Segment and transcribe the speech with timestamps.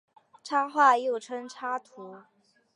[0.43, 2.23] 插画又称插图。